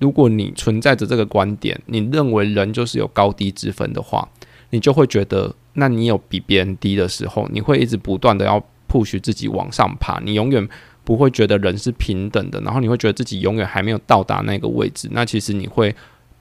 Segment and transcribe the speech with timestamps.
[0.00, 4.28] 如果你存在着这个观点，你认为人就是有高低之分的话，
[4.70, 10.68] 你就会觉得，那你有比别人低的时候，你会一直不断的要 push 自己往上爬，你永远
[11.04, 15.94] 不会觉得人是平等的，然后你会觉得自己永远还没有到达那个位置，那其实你会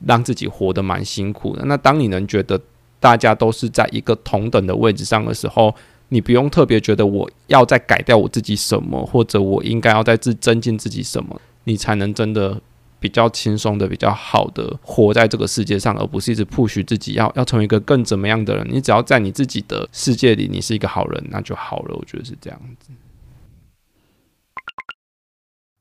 [0.06, 1.64] 让自己活得蛮辛苦的。
[1.66, 2.60] 那当你能觉得
[3.00, 5.74] 大家都是在一个同等的位置上的时候，
[6.10, 12.60] 你不用特别觉得我要再改掉我自己什么，或者我应该要再自增进自己什么，你才能真的。
[13.04, 18.66] 比较轻松的、比较好的活在这个世界上，而不是一直 push 自己要要成为一个更怎么样的人。
[18.70, 21.98] 你只要在你自己的世界里，你是一个好人，那就好了。
[21.98, 22.92] 我觉得是这样子。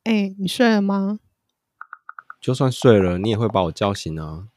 [0.03, 1.21] 哎、欸，你睡了吗？
[2.41, 4.49] 就算睡了，你也会把我叫醒啊。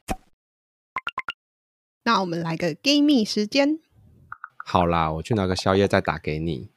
[2.02, 3.78] 那我们来个 Gamey 时间。
[4.66, 6.70] 好啦，我去拿个宵夜再打给你。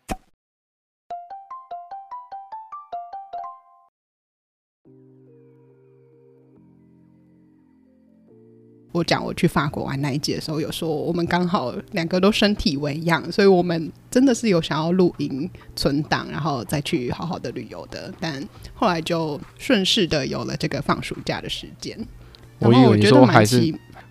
[8.92, 18.12] 我讲我去法国玩那一集的时候，有说我们刚好两个都身体为恙，所以我们真的是有想要露营存档，然后再去好好的旅游的。
[18.20, 21.98] 但后来就顺势的有了这个放暑假的时间。
[22.60, 23.58] 我以为你说还是，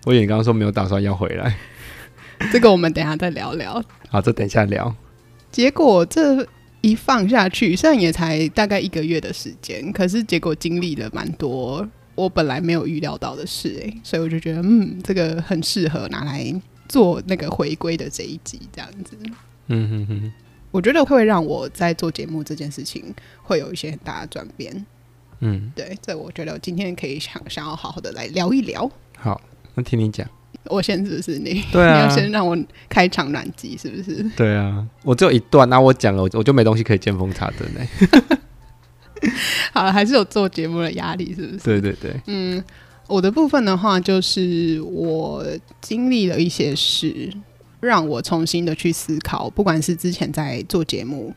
[0.05, 1.55] 我以为你刚刚说没有打算要回来。
[2.51, 3.83] 这个我们等一下再聊聊。
[4.09, 4.95] 好，这等一下聊。
[5.51, 6.47] 结果这
[6.79, 11.85] 一放下去，虽然也才大概一个月的时间，可是结果经历了蛮多。
[12.19, 16.53] 我本来没有预料到的事，哎，所以我就觉得，嗯，这个很适合拿来
[16.89, 19.17] 做那个回归的这一集，这样子。
[19.67, 20.31] 嗯哼哼，
[20.71, 24.85] 我觉得会让我在做节目这件事情会有一些很大的转变。
[25.39, 28.91] 嗯，对，这我觉得今天可以想想要好好的来聊一聊。
[29.17, 29.39] 好，
[29.75, 30.27] 那听你讲。
[30.65, 31.63] 我先是不是你？
[31.71, 32.57] 对啊，你要先让我
[32.89, 34.21] 开场暖机，是不是？
[34.35, 37.87] 对啊，我只有一段，那我讲了，我就没东西可以见缝插针嘞。
[39.73, 41.57] 好了，还是有做节目的压力，是不是？
[41.59, 42.21] 对对对。
[42.27, 42.63] 嗯，
[43.07, 45.45] 我的部分的话，就是我
[45.81, 47.31] 经历了一些事，
[47.79, 51.33] 让我重新的去思考，不管是之前在做节目，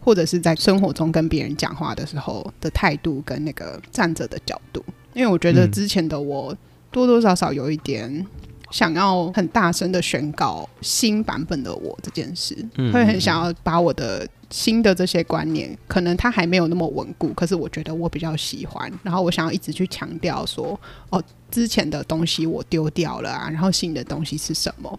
[0.00, 4.84] 或者是在生活中跟别人讲话的时候的态度，跟那个站着的角度。
[5.14, 6.56] 因为我觉得之前的我
[6.90, 8.26] 多多少少有一点
[8.70, 14.26] 想要很大声的宣告新版本的我这件事，嗯，会很想要把我的。
[14.50, 18.90] 新的这些观念，可能它还没有那么稳固，可是我觉得我比较喜欢。
[19.02, 20.78] 然后我想要一直去强调说，
[21.10, 24.98] 哦，之前的东西我丢掉了啊，然后新的东西是什么？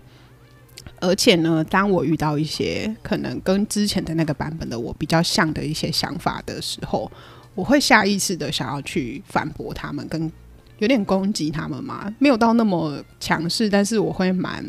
[1.00, 7.10] 而且呢，当我遇到一些可能跟之前的那个版本的我比较像的一些想法的时候，
[7.56, 10.32] 我会下意识的想要去反驳他们，跟
[10.80, 14.66] 有点攻击他们嘛，没有到那么强势，但是我会蛮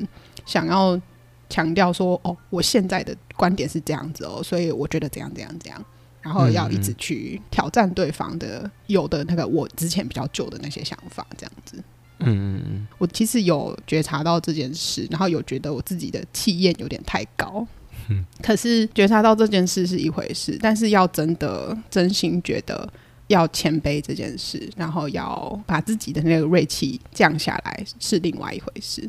[0.46, 1.00] 想要。
[1.48, 5.84] 强调说：“哦，我现在的观点是这样子哦，所以我觉得怎样怎样怎样，
[6.22, 11.76] 然后要一直去挑战对方的有的那个我之前比较旧的那些想法，这样子。”
[12.20, 17.64] 嗯嗯嗯，我其实有觉察到这件事，然后有觉得我自己的气焰有点太高。
[18.10, 22.92] 嗯，可是觉察到这件事是一回事，但是要真的真心觉得
[23.28, 29.08] 要谦卑这件事，然后要把自己的那个锐气降下来，是另外一回事。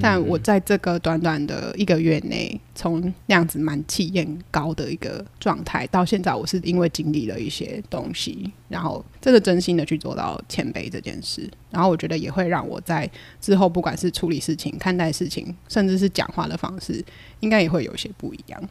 [0.00, 13.10] 但我在这个短短的一个月内，从那样子蛮气焰高的一个状态，到现在，我是因为经历了一些东西，然后真的真心的去做到谦卑这件事，然后我觉得也会让我在
[13.40, 17.02] 之后，不管是处理事情、看待事情，甚至是讲话的方式，
[17.40, 18.62] 应该也会有些不一样。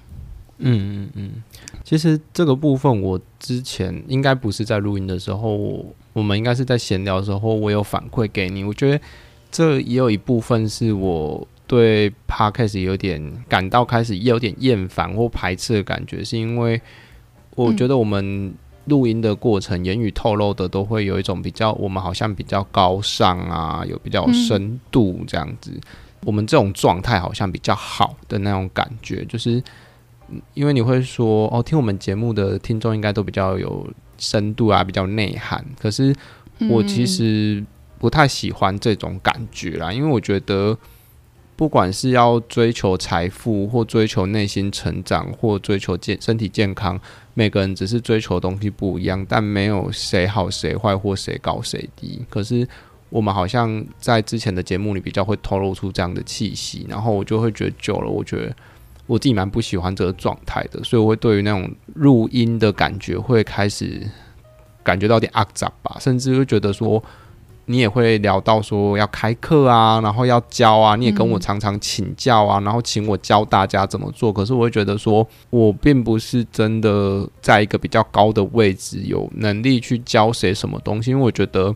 [0.59, 1.43] 嗯嗯嗯，
[1.83, 9.01] 其实这个部分我之前应该不是在录音的时候，我们应该是在闲聊的时候，我有反馈给你，我觉得。
[9.51, 16.79] 这也有一部分是我对 Podcast 有点感到开始有点厌烦或排斥的感觉，是因为
[17.55, 18.53] 我觉得我们
[18.85, 25.71] 录音的过程，言语透露的都会有一种比较，我们好像比较高尚啊，有比较有深度这样子。
[26.25, 29.61] 我们这种状态好像比较好的那种感觉，就是
[30.53, 35.65] 因为你会说哦，听我们节目的听众应该都比较有深度啊，比较内涵。
[35.79, 36.15] 可是
[36.69, 37.63] 我其实。
[37.99, 40.77] 不太喜欢这种感觉啦，因为我觉得，
[41.57, 46.97] 不管是要追求财富，或追求内心成长，或追求健身体健康，
[47.33, 52.25] 每个人只是追求的东西不一样，但没有谁好谁坏或谁高谁低。
[52.29, 52.65] 可是
[53.09, 58.55] 我们好像在之前的节目里比较会透露出这样的气息，然后我就会觉得久了，我觉得
[59.07, 64.09] 我自己蛮不喜欢这个状态的，所以我会对于那种录音的感觉会开始
[64.85, 67.03] 感觉到点阿杂吧，甚至会觉得说。
[67.71, 74.33] 你也会聊到说要开课啊，然后要教啊，你也跟我常常请教啊，然后请我教大家怎么做。
[74.33, 81.11] 可是我会觉得说，我并不是真的在一个比较高的位置，有能力去教谁什么东西。
[81.11, 81.75] 因为我觉得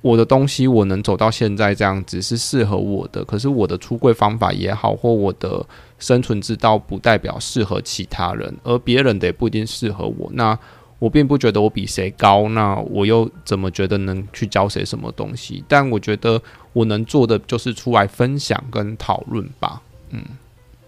[0.00, 5.62] 我的东西我能走到现在这样子是适合我的，可是我的出柜方法也好，或我的
[5.98, 10.30] 生存之道不代表适合其他人，而别人的也不一定适合我。
[10.32, 10.58] 那
[10.98, 15.62] 我并不觉得我比谁高，那我又怎么觉得能去教谁什么东西？
[15.68, 16.40] 但我觉得
[16.72, 20.22] 我能做的就是出来分享跟讨论吧，嗯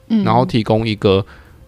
[0.08, 1.24] 嗯，然后提供一个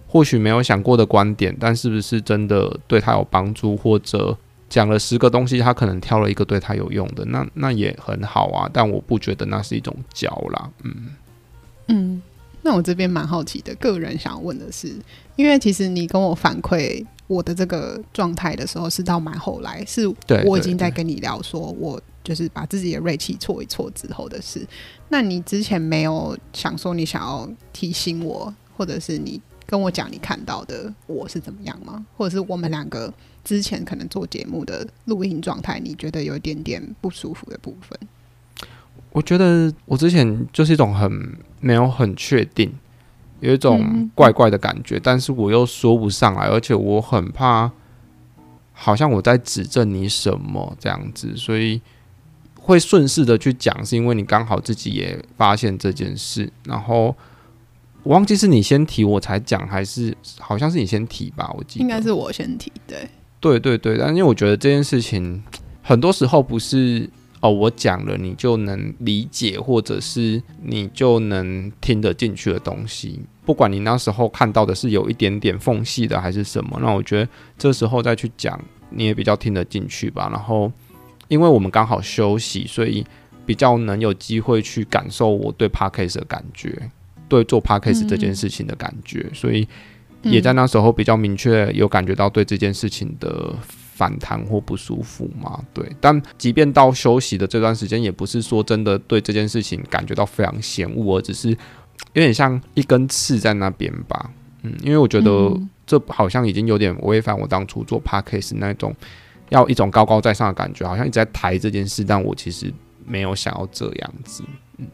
[0.06, 4.36] 或许没有想过的观点，但是不是真的对他有帮助，或者
[4.68, 8.70] 讲了十个东西，他可能挑了一个对他有用的，那那也很好啊。
[8.72, 10.94] 但我不觉得那是一种教啦，嗯
[11.88, 12.22] 嗯。
[12.60, 14.92] 那我这边蛮好奇的，个人想要问的是，
[15.38, 17.06] 因为其实你跟我反馈。
[17.28, 20.08] 我的这个状态的时候是到蛮后来，是
[20.46, 24.66] 我已经在跟你聊，说我就是把自己的锐气挫一挫之后的事。
[25.10, 32.02] 那你之前没有想说你想要提醒我，或者是你跟我讲你看到的我是怎么样吗？
[32.16, 33.12] 或者是我们两个
[33.44, 37.98] 之前可能做节目的录音状态，你觉得有一点点不舒服的部分？
[39.12, 42.72] 我觉得我之前就是一种很没有很确定。
[43.40, 47.70] 有一种怪怪的感觉，嗯，但是我又说不上来，而且我很怕，
[48.72, 51.80] 好像我在指证你什么这样子，所以
[52.58, 57.14] 会顺势的去讲，是因为你刚好自己也发现这件事，然后
[58.02, 61.52] 我忘记是你先提我才讲，还是好像是你先提吧？
[61.56, 63.08] 我记得应该是我先提，对，
[63.40, 65.42] 对对对，但因为我觉得这件事情
[65.82, 67.08] 很多时候不是。
[67.40, 73.20] 哦，我讲了，你就能理解，或者是你就能听得进去的东西。
[73.46, 80.28] 不管你那时候看到的是有一点点缝隙的，还是什么，那我觉得这时候再去讲，你也比较听得进去吧。
[80.32, 80.70] 然后，
[81.28, 83.06] 因为我们刚好休息，所以
[83.46, 86.90] 比较能有机会去感受我对 Podcast 的感觉，
[87.28, 89.66] 对做 Podcast 这件事情的感觉，嗯，所以
[90.22, 93.54] 也在那时候比较明确有感觉到对这件事情的。
[93.98, 95.60] 反弹或不舒服嘛？
[95.74, 104.30] 对，但即便到休息的这段时间，也不是说真的对这件事情感觉到非常嫌恶，而只是有点像一根刺在那边吧。
[104.62, 108.94] 嗯，因为我觉得这好像已经有点违反我当初做 Podcast 那种
[109.48, 112.72] 要一种高高在上的感觉，好像一直在抬这件事，但我其实
[113.04, 114.44] 没有想要这样子。
[114.76, 114.86] 嗯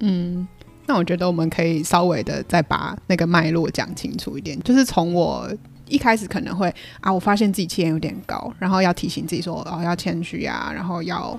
[0.00, 0.48] 嗯，
[0.88, 5.48] 那我觉得我们可以稍微的再把那个脉络讲清楚一点，就是从我。
[5.90, 11.38] 一开始可能会啊，我发现自己气焰有点高，然后要提醒自己说哦，要谦虚啊，然后要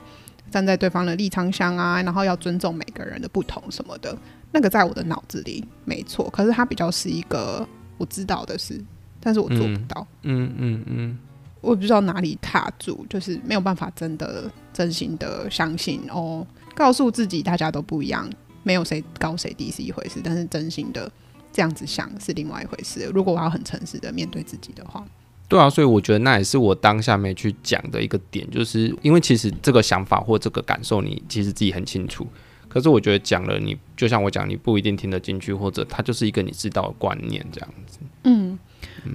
[0.51, 4.15] 站在对方的立场上啊，然后要尊重每个人的不同什么的。
[4.51, 7.65] 那个在我的脑子里没错，可是它比较是一个
[7.98, 8.83] 我知道的事，
[9.21, 10.06] 但是我做不到。
[10.24, 11.18] 嗯嗯嗯，嗯，
[11.62, 16.45] 我不知道哪里踏住，就是没有办法真的真心的相信哦，
[16.75, 18.30] 告诉自己大家都不一样，
[18.63, 21.09] 没有谁高谁低是一回事，但是真心的。
[21.51, 23.09] 这样子想是另外一回事。
[23.13, 25.06] 如果我要很诚实的面对自己的话，
[25.48, 32.25] 对啊，所以我觉得那也是我当下没去讲的一个点，就是因为其实这个想法或这个感受，你其实自己很清楚。
[32.69, 38.00] 可是我觉得讲了，你就像我讲，你不一定听得进去，或者它就是一个你知道的观念这样子。
[38.24, 38.57] 嗯，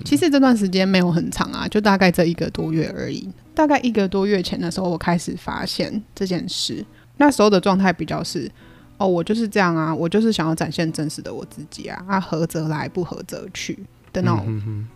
[0.05, 3.27] 其实这段时间没有很长啊，就大概这一个多月而已。
[3.55, 6.85] 大概一个多月前的时候，我开始发现这件事，
[7.17, 8.53] 那时候的状态比较是。
[8.99, 13.79] 哦，我就是这样啊，我就是想要展现真实的我自己啊，啊，合则来，不合则去
[14.13, 14.87] 的那种，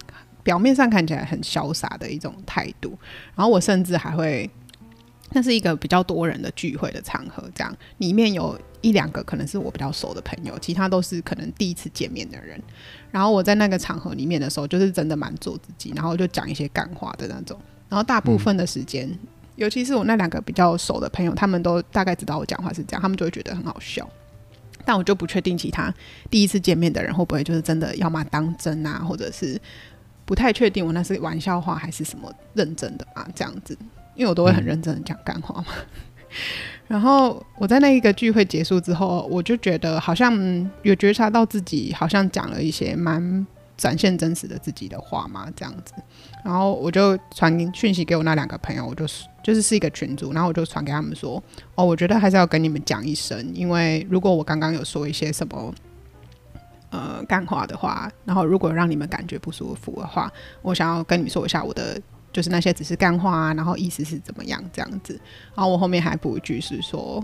[0.42, 2.98] 表面上看起来很潇洒的一种态度。
[3.34, 4.50] 然后我甚至还会，
[5.32, 12.58] 那是一个比较多人的聚会的场合，这样里面有一两个可能是我比较熟的朋友，其他都是可能第一次见面的人。
[13.10, 17.60] 然后我在那个场合里面的时候，就是真的蛮做自己，然后就讲一些干话的那种。
[17.88, 19.06] 然后大部分的时间。
[19.06, 19.18] 嗯
[19.60, 24.08] 尤其是我那两个比较熟的朋友，他们都大概知道我讲话是这样，他们就会觉得很好笑。
[24.86, 25.92] 但我就不确定其他
[26.30, 29.60] 第一次见面的人会不会就是真的要么当真啊，或者是
[30.24, 33.76] 不太确定我那是玩笑话还是什么认真的啊这样子，
[34.14, 35.66] 因为我都会很认真的讲干话嘛。
[36.88, 43.46] 然后我在那一个聚会结束之后，我就觉得好像有觉察到自己好像讲了一些蛮。
[43.80, 45.94] 展现真实的自己的话嘛，这样子，
[46.42, 51.42] 然后我就传讯息给我那两个朋友，我就是就是是一个群组，然后我就传给他们说，
[51.74, 55.74] 哦，我觉得还是要跟你们讲一声，因为如果我刚刚有说一些什么
[56.90, 60.32] 呃干话的话，然后如果让你们感觉不舒服的话，
[60.62, 62.00] 我想要跟你们说一下我的
[62.32, 65.18] 就是那些只是干话啊，然后意思是怎么样这样子，
[65.54, 67.22] 然后我后面还补一句是说，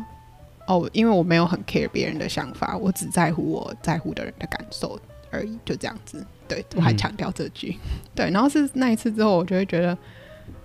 [0.66, 4.98] 哦，因为我没有很 care 别人的想法，我只在乎我在乎的人的感受。
[5.36, 6.24] 而已，就这样子。
[6.48, 9.96] 对，我还强调这句，嗯， 对，然后是那一次之后，我就会觉得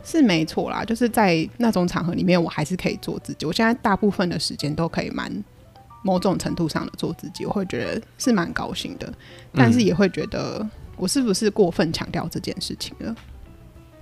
[0.03, 3.45] 是没错啦，就是在那种场合里面，我还是可以做自己。
[3.45, 5.31] 我现在大部分的时间都可以蛮
[6.03, 9.11] 某种程度上的做自己，我会觉得是蛮高兴的，
[9.53, 10.65] 但是也会觉得
[10.97, 13.15] 我是不是过分强调这件事情了？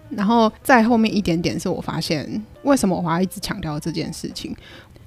[0.09, 4.55] 然后在后面一点点，是我发现为什么我要一直强调这件事情。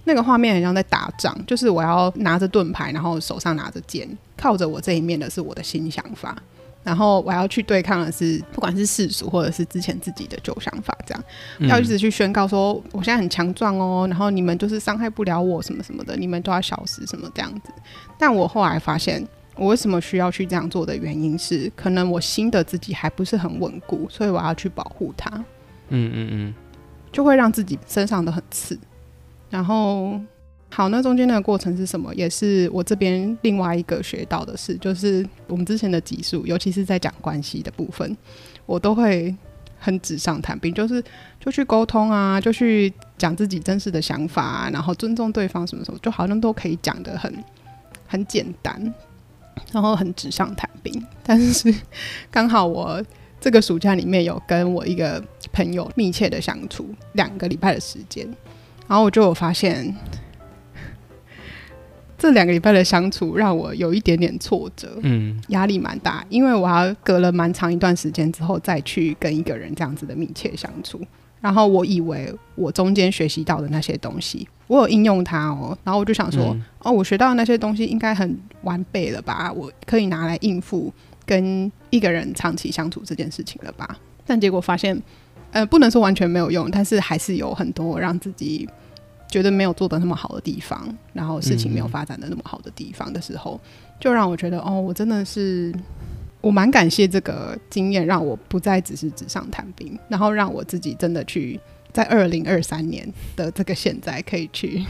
[0.05, 6.37] 那个画面很像在打仗，就是我要拿着盾牌，然后手上拿着剑，靠着我这一面的是我的新想法，
[6.83, 11.25] 然后我要去对抗的是不管是世俗或者是之前自己的旧想法，这样、
[11.59, 17.73] 嗯、要一直去宣告说我现在很强壮哦，然后你们就是伤害不了我什么什么的，你们都要消失什么这样子。
[18.19, 25.31] 但我后来发现，我为什么需要去这样做的原因是，可能我新的自己还不是很稳固，所以我要去保护它。
[25.91, 26.55] 嗯嗯嗯，
[27.13, 28.77] 就会让自己身上的很刺。
[29.53, 30.19] 然后，
[30.71, 32.15] 好，那中间那个过程是什么？
[32.15, 38.17] 也是我这边另外一个学到的事，就是我们之前的集数，尤其是在讲关系的部分，
[38.65, 39.37] 我都会
[39.79, 41.05] 很纸上谈兵，就是
[41.39, 47.45] 就去沟通啊，就去讲自己真实的想法啊，然后尊重对方什么什么，就好像都可以讲得很
[48.07, 48.95] 很简单，
[49.71, 51.07] 然后很纸上谈兵。
[51.23, 51.75] 但是
[52.31, 53.05] 刚好我
[53.39, 58.27] 这个暑假里面有跟我一个朋友密切的相处两个礼拜的时间。
[58.93, 59.97] 然后我就有发现，
[62.19, 71.01] 这两个礼拜的相处让我有一点点挫折，嗯，压力蛮大，因为我要隔了蛮长一段时间之后再去跟一个人这样子的密切相处。
[71.41, 75.75] 然后我以为我中间学习到的那些东西，我有应用它哦。
[75.83, 79.51] 然后我就想说，嗯、哦，我学到的那些东西应该很完备了吧？
[79.51, 80.93] 我可以拿来应付
[81.25, 83.97] 跟一个人长期相处这件事情了吧？
[84.27, 85.03] 但结果发现。
[85.55, 88.67] 呃，不能说完全没有用，但是还是有很多让自己
[89.33, 95.75] 觉得没有做的那么好的地方，然后事情没有发展的那么好的地方的时候，嗯、就让我觉得，哦，我真的是
[96.43, 101.59] 我蛮感谢这个经验，让我不再只是纸上谈兵，然后让我自己真的去
[101.95, 104.85] 在二零二三年的这个现在可以去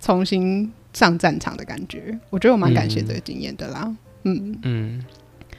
[0.00, 3.82] 重新上战场的感觉，我觉得我蛮感谢这个经验的啦，
[4.22, 4.52] 嗯。
[4.52, 5.04] 嗯，嗯，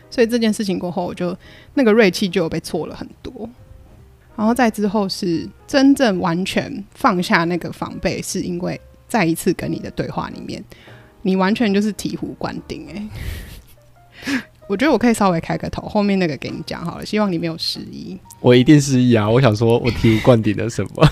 [0.09, 1.37] 所以这件事情过后，我就
[1.73, 3.49] 那个锐气就被挫了很多。
[4.39, 10.63] 然后再之后是真正完全放下那个防备，是因为再一次跟你的对话里面，
[11.23, 14.41] 你完全就是醍醐灌顶哎！
[14.69, 18.17] 我觉得我可以稍微开个头，后面那个给你讲好了，希望你没有失忆。
[18.39, 19.29] 我一定失忆啊！
[19.29, 21.11] 我想说我醍醐灌顶了什么？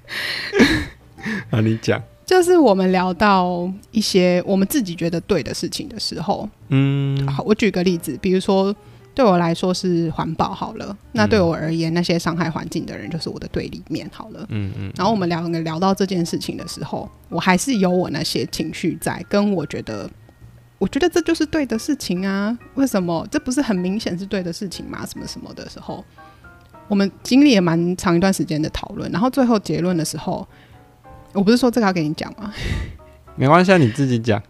[1.50, 8.74] 啊，你讲，就是我们聊到一些我们自己觉得对的事情的时候，嗯，好，我举个例子，比如说。
[9.14, 14.44] 对我来说是环保好了，那对我而言，嗯、那些伤害环境的人就是我的对立面好了。
[14.48, 14.92] 嗯嗯。
[14.96, 20.10] 然后我们两个聊到这件事情的时候，我还是有我那些情绪在，跟我觉得，
[20.78, 22.58] 我觉得这就是对的事情啊。
[22.74, 25.06] 为什么这不是很明显是对的事情吗？
[25.06, 26.04] 什么什么的时候，
[26.88, 30.46] 我们经历了蛮长一段时间的讨论，然后最后结论的时候，
[31.32, 32.52] 我不是说这个要给你讲吗？
[33.36, 34.42] 没关系，你自己讲。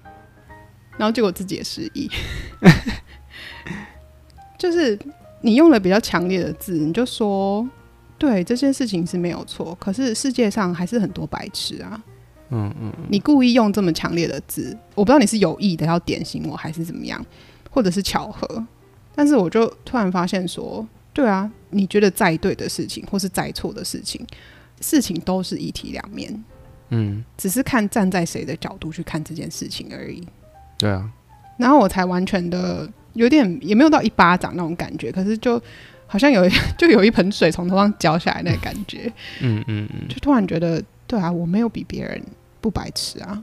[0.96, 2.08] 然后结果自己也失忆。
[4.64, 4.98] 就是
[5.42, 7.68] 你用了比较强烈的字，你就说
[8.16, 12.02] 对这件事情是没有错，可是世界上还是很多白痴啊。
[12.48, 17.22] 嗯嗯，你故意用这么强烈的字，我不知道你是有意的要点醒我还是怎么样，
[17.70, 18.66] 或者是巧合。
[19.14, 24.26] 但是我就突然发现说，对啊，你觉得再对的事情或是再错的事情，
[24.80, 26.44] 事情都是一体两面。
[26.88, 30.26] 嗯，只是看站在谁的角度去看这件事情而已。
[30.78, 31.06] 对啊，
[31.58, 32.90] 然后我才完全的。
[33.14, 35.60] 有点也没有到一巴掌那种感觉，可是就
[36.06, 36.42] 好像有
[36.78, 42.22] 就有一盆水从头上浇下来那个感觉，嗯嗯嗯，就突然觉得对啊，我没有比别人
[42.60, 43.42] 不白痴啊，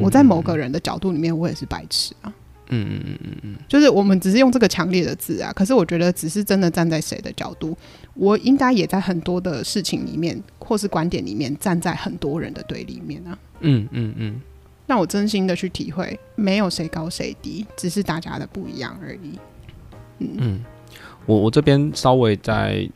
[0.00, 2.32] 我在某个人的角度里面我也是白痴啊，
[2.68, 3.36] 嗯嗯嗯嗯。
[3.42, 7.76] 嗯，就是我们只是用这个强烈的字啊，可是我觉得只是真的站在谁的角度，
[8.14, 14.40] 我应该也在很多的事情里面或是观点里面站在很多人的对立面啊，嗯嗯嗯。
[14.86, 19.38] 让我真心的去体会，没有谁高谁低，只是大家的不一样而已。
[20.18, 20.64] 嗯，嗯，
[21.26, 22.88] 我我这边稍微再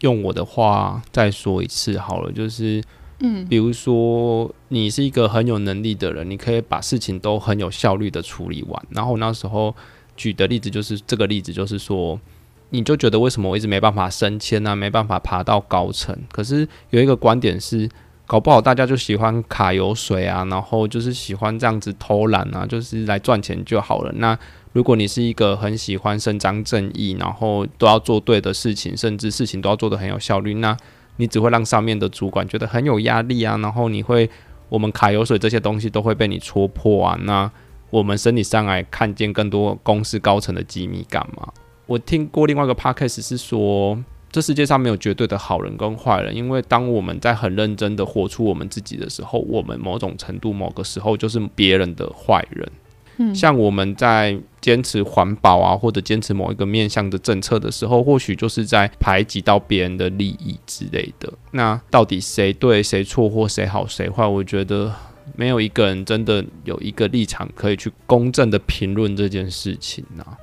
[0.00, 2.82] 用我的话再说一次好了，就是，
[3.20, 8.86] 嗯，比如说你是一个很有能力的人，你可以把事情都很有效率的处理完。
[8.90, 9.74] 然后那时候
[10.16, 12.20] 举的例子就是这个例子，就是说，
[12.68, 16.14] 你就觉得为什么我一直没办法升迁啊，没办法爬到高层？
[16.30, 17.88] 可是有一个观点是。
[18.30, 24.12] 搞不好大家就喜欢卡油水啊，然后就是喜欢这样子偷懒啊，就是来赚钱就好了。
[24.18, 24.38] 那
[24.72, 30.76] 如果你是一个很喜欢伸张正义，然后都要做对的事情，甚至事情都要做得很有效率，那
[31.16, 33.56] 你只会让上面的主管觉得很有压力啊。
[33.56, 34.30] 然后你会，
[34.68, 37.18] 我们卡油水这些东西都会被你戳破啊。
[37.24, 37.50] 那
[37.90, 41.48] 我们身体上来看见更多公司高层的机密干嘛？
[41.86, 43.98] 我听过另外一个 podcast 是说。
[44.32, 52.70] 这世界上没有绝对的好人跟坏人，因为当我们在很认真的活出我们自己的时候，我们某种程度、某个时候就是别人的坏人。
[53.16, 61.30] 嗯，像我们在坚持环保啊，或者坚持某一个面向的政策的时候，或许就是在排挤到别人的利益之类的。
[61.50, 64.24] 那到底谁对谁错或谁好谁坏？
[64.26, 64.94] 我觉得
[65.34, 70.38] 没有一个人真的有一个立场可以去公正的评论这件事情啊。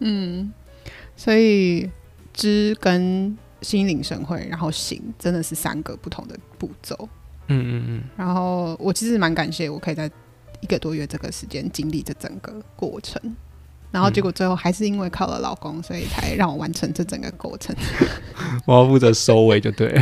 [0.00, 0.52] 嗯，
[1.16, 1.88] 所以
[2.38, 6.96] 知跟心领神会，然后行，真的是三个不同的步骤。
[7.48, 8.02] 嗯嗯嗯。
[8.16, 10.08] 然后我其实蛮感谢，我可以在
[10.60, 13.20] 一个多月这个时间经历这整个过程。
[13.90, 17.74] 然后结果最后还是因为靠了老公，所以才让我完成这整个过程。
[18.64, 20.00] 我要负责收尾就对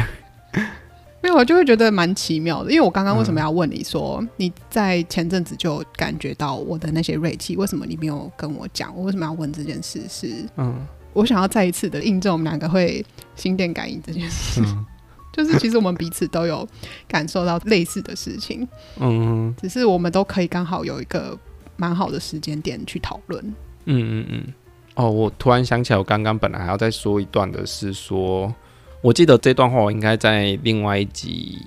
[1.23, 8.95] 没有我就会觉得蛮奇妙的，因为我刚刚为什么要问你说、嗯、你在前阵子就感觉到我的那些锐气，为什么你没有跟我讲？
[8.97, 10.01] 我为什么要问这件事？
[10.09, 13.05] 是，嗯，我想要再一次的印证我们两个会
[13.35, 14.85] 心电感应这件事，嗯、
[15.33, 16.69] 就是其实我们彼此都有
[17.09, 18.69] 感受到类似的事情，
[19.01, 21.37] 嗯，只是我们都可以刚好有一个
[21.77, 23.43] 蛮好的时间点去讨论，
[23.87, 24.55] 嗯嗯嗯。
[24.95, 28.55] 哦，我突然想起来，我刚刚本来还要再说一段的是说。
[29.03, 31.59] 我记得这段话，我应该在另外一集，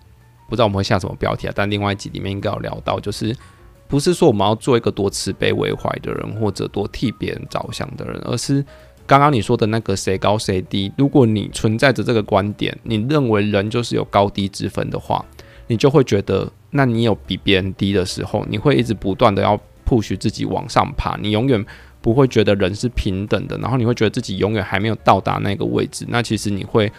[0.50, 1.53] 不知道我们会下什么标题啊？
[1.56, 3.34] 但另外一集里面应该有聊到，就是
[3.88, 8.65] 不是说我们要做一个多慈悲为怀的人，或者多替别人着想的人，而是
[9.10, 10.92] 刚刚你说的那个谁高谁低。
[10.96, 15.25] 如果你存在着这个观点，你认为人就是有高低之分的话，
[15.66, 21.66] 你就会觉得，那你有比别人低的时候，你会一直不断的要 push 自己往上爬，你永远
[22.00, 26.92] 不会觉得人是平等的，然后你会觉得自己永远还没有到达那个位置，那其实你会。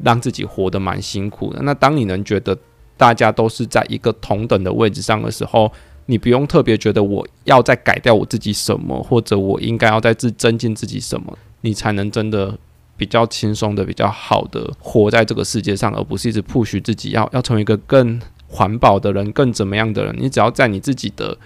[0.00, 1.60] 让自己活得蛮辛苦的。
[1.64, 2.56] 那当你能觉得
[2.96, 5.68] 大家都是在一个同等的位置上的时候，
[6.06, 12.58] 你不用特别觉得我要再改掉我自己什么，或者我应该要再自增进自己什么，你才能真的
[12.96, 20.14] 比较轻松的、比较好的活在这个世界上，而不是一直 push 自己要要成为一个更环保的人、更怎么样的人。
[20.18, 21.36] 你只要在你自己的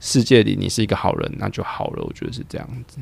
[0.00, 2.02] 世界里，你是一个好人，那就好了。
[2.02, 2.98] 我觉得是这样子。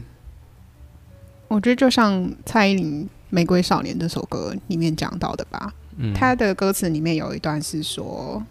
[1.48, 3.08] 我觉得就像蔡依林。
[3.30, 8.42] 《玫瑰少年》这首歌里面讲到的吧，嗯，他的歌词里面有一段是说，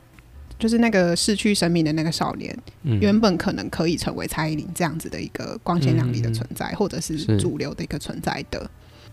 [0.60, 8.60] 就是那个逝去生命的那个少年，嗯，原本可能可以成为蔡依林这样子的一个光鲜亮丽的存在，嗯，或者是主流的一个存在的。
[8.60, 8.70] 是，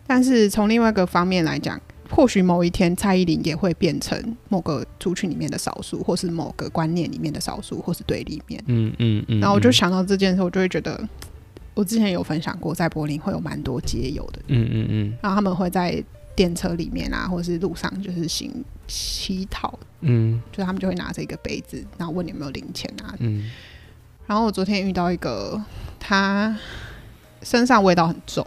[0.07, 1.81] 但是从另外一个方面来讲，
[2.11, 8.63] 或许某一天蔡依林也会变成某个族群里面的少数，或是某个观念里面的少数，或是对立面。
[8.67, 9.41] 嗯嗯嗯。
[9.41, 11.09] 然后我就想到这件事，我就会觉得。
[11.77, 16.01] 我之前有分享过，在柏林会有蛮多街友的，嗯嗯嗯，然后他们会在
[16.35, 23.51] 电车里面啊，或者是路上，就是行乞讨，嗯，就他们就会拿着一个杯子，然后问你有没有零钱啊，嗯，
[24.27, 25.63] 然后我昨天遇到一个，
[25.99, 26.57] 他
[27.43, 28.47] 身上味道很重，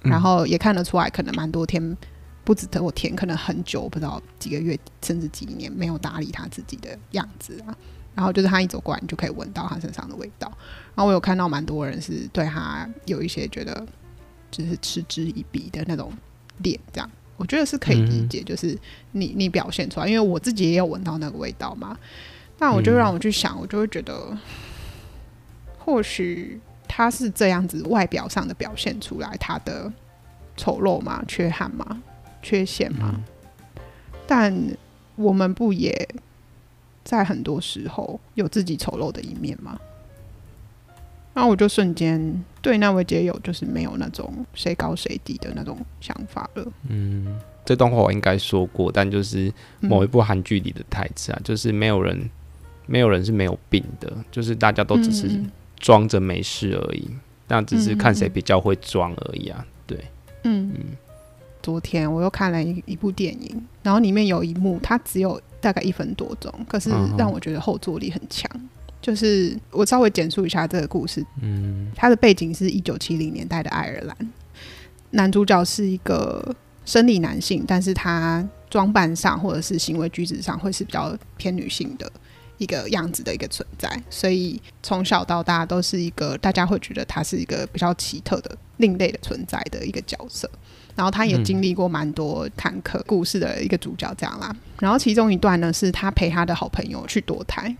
[0.00, 1.96] 然后也看得出来，可能蛮多天
[2.44, 7.76] 不止得我天，可能很久，不知道几个月甚至几年没有打理他自己的样子啊。
[8.14, 10.46] 然后就是他一走过来，你就可以闻到他身上的味道。
[10.94, 13.86] 然后我有看到蛮多人是对他有一些觉得
[14.50, 16.12] 就是嗤之以鼻的那种
[16.58, 18.42] 脸，这样我觉得是可以理解。
[18.42, 18.76] 就是
[19.12, 21.98] 你你表现出来，因为我自己也有闻到那个味道嘛。
[22.58, 24.36] 那我就让我去想，我就会觉得，
[25.78, 29.92] 或许他是这样子外表上的表现出来他的
[30.56, 32.02] 丑陋嘛、缺憾嘛、
[32.42, 33.20] 缺陷嘛。
[34.26, 34.54] 但
[35.16, 36.08] 我们不也？
[37.04, 39.76] 在很多时候有自己丑陋的一面吗？
[41.34, 46.66] 然后我就瞬间对那位街友就是没有那种谁高谁低的那种想法了。
[46.88, 52.30] 嗯，这段话我应该说过，但就是某一部韩剧里的台词啊，嗯、就是没有人，
[52.86, 55.28] 没有人是没有病的，就是大家都只是
[55.78, 57.08] 装着没事而已，
[57.48, 59.64] 那、嗯、只是看谁比较会装而已啊。
[59.86, 59.98] 对，
[60.44, 60.84] 嗯嗯。
[61.62, 65.40] 昨天我又看了一一部电影，然后里面有一幕，它只有。
[65.62, 68.50] 大概一分多钟，可是让我觉得后坐力很强。
[68.50, 68.81] Uh.
[69.02, 71.22] 就是我稍微简述一下这个故事。
[71.42, 74.16] 嗯，它的背景是一九七零年代的爱尔兰，
[75.10, 76.54] 男主角是一个
[76.86, 82.10] 生理男性，但是他装扮上或者是行为举止上会是比较偏女性的
[82.58, 90.48] 一个样子的一个存在，所以从小到大都是一个大家会觉得他是一个比较奇特的另类的存在的一个角色。
[90.94, 94.54] 然后他也经历过蛮多坎坷故事的一个主角，这样啦。
[94.78, 97.74] 然后其中一段呢，是他陪他的好朋友去堕胎。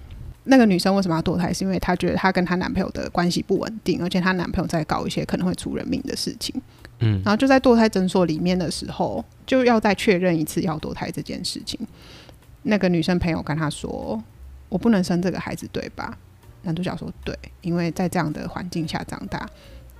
[0.44, 1.52] 那个女生为什么要堕胎？
[1.52, 6.54] 是因为她觉得她跟她男朋友的关系不稳定，而且她男朋友在搞一些可能会出人命的事情。
[6.98, 7.22] 嗯。
[7.24, 11.78] 然后就在堕胎诊所里面的时候，就要再确认一次要堕胎这件事情。
[12.62, 14.22] 那个女生朋友跟她说
[14.68, 16.16] ：“我不能生这个孩子，对吧？”
[16.62, 19.48] 男主角说：“对，因为在这样的环境下长大，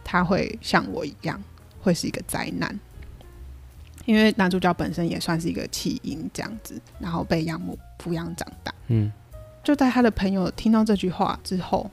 [0.05, 1.43] 他会像我一样，
[1.81, 2.79] 会是一个灾难。”
[4.07, 8.73] 因为男主角本身也算是一个弃婴这样子，然后被养母抚养长大。
[8.89, 9.13] 嗯，
[9.63, 11.91] 就在他的朋友听到这句话之后，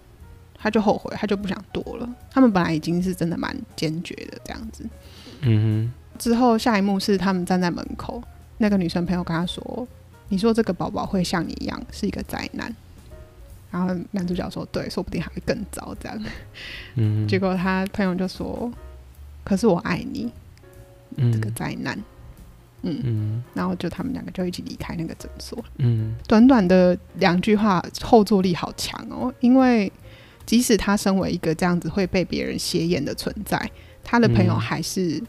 [0.55, 2.09] 他就后悔，他就不想多了。
[2.31, 4.83] 他们本来已经是真的蛮坚决的这样子。
[5.41, 5.93] 嗯哼。
[6.17, 8.21] 之后下一幕是他们站在门口，
[8.57, 9.87] 那个女生朋友跟他说
[10.27, 12.75] ：“你说这个宝宝会像你一样是一个灾难。”
[13.71, 16.21] 然后男主角说：“对，说不定还会更糟。”这样。
[16.95, 17.27] 嗯。
[17.27, 18.69] 结果他朋友就说
[19.45, 20.29] ：“可是我爱你。”
[21.15, 21.31] 嗯。
[21.31, 21.95] 这个灾难。
[21.97, 22.03] 嗯
[22.83, 23.43] 嗯嗯。
[23.53, 25.57] 然后就他们两个就一起离开那个诊所。
[25.77, 26.15] 嗯。
[26.27, 29.91] 短短的两句话，后坐力好强哦，因为。
[30.45, 33.69] 即使他身为一个这样子会被别人斜眼的存在，
[34.03, 35.21] 他的朋友还是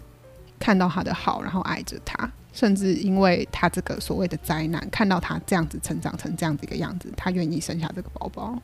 [0.59, 8.59] 看到他的好，然后爱着他，甚至因为他这个所谓的灾难，看到他这样子成长成这样子一个样子，他愿意生下这个宝宝。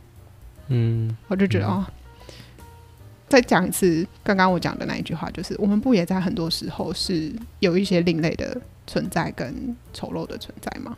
[0.68, 1.86] 嗯，我就觉得、嗯、哦，
[3.28, 10.96] 再讲一次刚刚我讲的那一句话，就是我们不也在很多时候是有一些另类的存在跟丑陋的存在吗？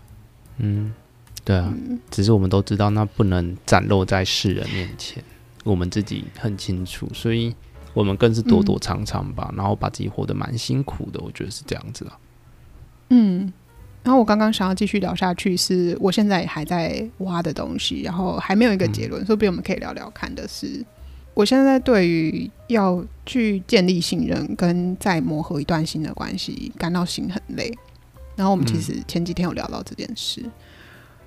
[0.58, 0.92] 嗯，
[1.44, 5.22] 对啊，嗯、只是我们都知道那不能展露在世人面前。
[5.64, 7.54] 我们自己很清楚，所以
[7.92, 11.20] 我们更是躲躲藏藏吧，嗯、然后把自己活得蛮辛苦的。
[11.20, 12.18] 我觉得是这样子啊。
[13.10, 13.52] 嗯，
[14.02, 20.84] 然后我刚刚想要继续聊下去，是我现在还在挖的东西，然后还没有一个结论，嗯、说不定我们可以聊聊看的是，
[21.38, 27.72] 我现在对于要去建立信任跟再磨合一段新的关系，感到心很累。
[28.34, 30.44] 然后我们其实前几天有聊到这件事，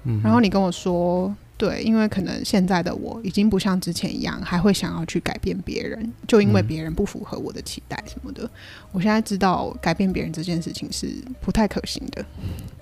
[0.04, 1.34] 嗯，然后你跟我说。
[1.58, 8.44] 对，因为可能现在的我已经不像之前一样，还会想要去改变别人，就因为别人不符合我的期待什么的。
[8.44, 8.50] 嗯、
[8.94, 11.08] 我现在知道改变别人这件事情是
[11.40, 12.26] 不太可行的，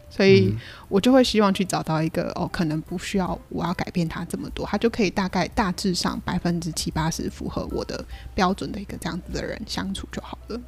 [0.10, 0.54] 所以
[0.88, 10.60] 我就会希望去找到一个哦，可能不需要我要改变他这么多，他就可以大概大致上百分之七八十符合我的标准的一个这样子的人相处就好了。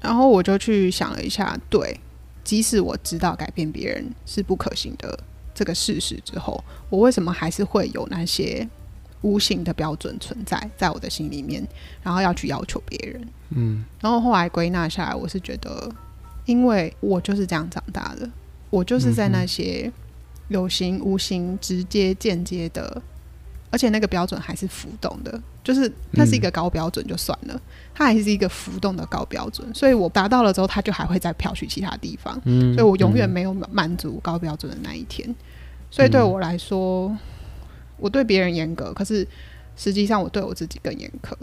[0.00, 1.98] 然后我就去想了一下，对，
[2.44, 5.18] 即使我知道改变别人是不可行的。
[5.54, 8.68] 这个事实之后，我为什么还是会有那些
[9.22, 11.66] 无形的标准存在在我的心里面，
[12.02, 13.28] 然后要去要求别人？
[13.48, 15.90] 嗯，然后后来归纳下来，我是觉得，
[16.44, 18.30] 因为我就是这样长大的，
[18.70, 19.92] 我就是在那些
[20.48, 23.02] 有形、无形、直接、间接的。
[23.68, 27.60] 而且那个标准还是浮动的，就是它是一个高标准就算了，嗯、
[27.92, 35.28] 它还是一个浮动的高标准，所以我达到了之后，它就还会再飘去其他地方，嗯、所以我永远没有满足高标准的那一天。
[35.90, 37.18] 所以对我来说，嗯、
[37.98, 39.26] 我对别人严格，可是
[39.76, 41.34] 实际上我对我自己更严苛。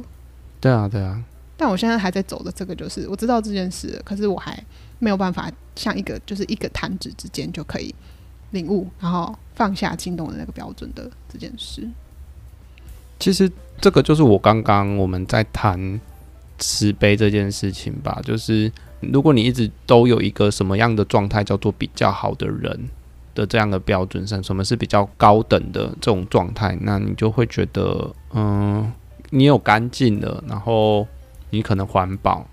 [0.62, 1.21] 对啊，对啊。
[1.57, 4.57] 但我现在还在走的这个，就是我知道这件事，可是我还
[5.03, 7.93] 没有办法像一个就是一个弹指之间就可以
[8.51, 11.87] 领悟，然后放下心动的那个标准的这件事。
[13.19, 15.99] 其实这个就是我刚刚我们在谈
[16.57, 22.89] 慈悲这件事情吧，就是如果你一直都有一个什么样的状态叫做比较好的人
[23.35, 28.91] 的这样的标准上，什么是比较高等的这种状态，那你就会觉得，嗯，
[29.31, 31.07] 你有干净的，然后
[31.49, 32.45] 你可能环保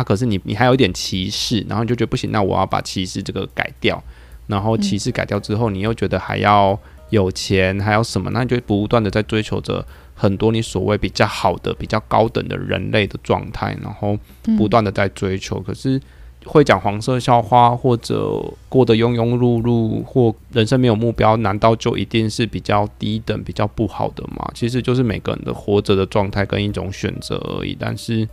[0.00, 4.02] 啊，可是你你还有一点歧视，然后你就觉得不行，那我要把歧视这个改掉，
[4.46, 6.78] 然后歧视改掉之后，你又觉得还要
[7.10, 9.84] 有钱，还要什么，那你就不断的在追求着。
[10.14, 14.18] 很多你所谓比较好的、比较高等的人类的状态，然后
[14.58, 15.98] 不断的在追求，嗯、可是
[16.44, 18.30] 会讲黄色笑话或者
[18.68, 24.46] 过得庸庸碌碌或人生没有目标，难道就一定是比较低等、比较不好的吗？
[24.52, 28.28] 其实就是每个人的活着的状态跟一种选择而已，但是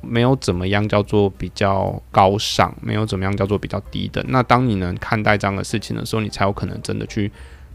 [0.00, 4.24] 没有怎么样叫做比较高尚，没有怎么样叫做比较低等。
[4.28, 7.30] 那当你能看待这样的事情的时候，你才有可能真的去。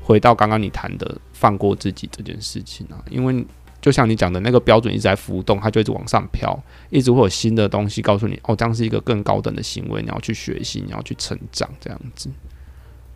[0.08, 3.44] 回到刚刚你谈的放过自己这件事情啊，因为
[3.82, 6.56] 就像你讲的那个标准一直在浮动，它就一直往上飘，
[6.92, 12.30] 一直会有新的东西告诉你，哦，这样是一个更高等的行为，你要去学习，你要去成长，这样子。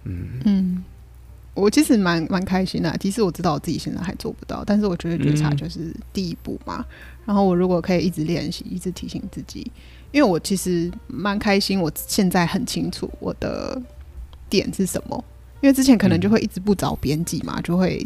[0.05, 0.83] 嗯嗯，
[1.53, 6.83] 我其实蛮蛮开心的，其实我知道我自己现在还做不到，但是我觉得觉察就是第一步嘛。
[6.83, 9.71] 嗯、然后我如果可以一直练习，一直提醒自己，
[10.11, 13.79] 因为我其实蛮开心，我现在很清楚我的
[14.49, 15.23] 点是什么。
[15.61, 18.03] 因为之前可能就会一直不着边际嘛，嗯、就会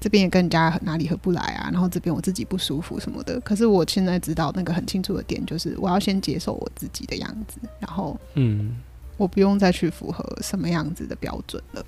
[0.00, 3.38] 这边也跟人家哪里合不来啊，然后这边我自己不舒服什么的。
[3.40, 8.74] 可是我现在知道那个很清楚的点，就是我要先接受我自己的样子，然后嗯，
[9.18, 11.84] 我不用再去符合什么样子的标准了。